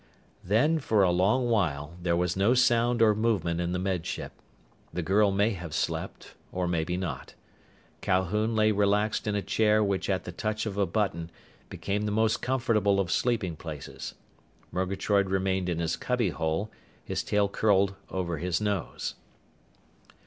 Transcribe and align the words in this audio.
Then, 0.43 0.79
for 0.79 1.03
a 1.03 1.11
long 1.11 1.47
while, 1.47 1.95
there 2.01 2.15
was 2.17 2.35
no 2.35 2.55
sound 2.55 3.03
or 3.03 3.13
movement 3.13 3.61
in 3.61 3.71
the 3.71 3.77
Med 3.77 4.03
Ship. 4.07 4.31
The 4.91 5.03
girl 5.03 5.29
may 5.29 5.51
have 5.51 5.75
slept, 5.75 6.33
or 6.51 6.67
maybe 6.67 6.97
not. 6.97 7.35
Calhoun 8.01 8.55
lay 8.55 8.71
relaxed 8.71 9.27
in 9.27 9.35
a 9.35 9.43
chair 9.43 9.83
which 9.83 10.09
at 10.09 10.23
the 10.23 10.31
touch 10.31 10.65
of 10.65 10.75
a 10.75 10.87
button 10.87 11.29
became 11.69 12.05
the 12.07 12.11
most 12.11 12.41
comfortable 12.41 12.99
of 12.99 13.11
sleeping 13.11 13.55
places. 13.55 14.15
Murgatroyd 14.71 15.29
remained 15.29 15.69
in 15.69 15.77
his 15.77 15.95
cubbyhole, 15.95 16.71
his 17.05 17.21
tail 17.21 17.47
curled 17.47 17.93
over 18.09 18.39
his 18.39 18.59
nose. 18.59 19.13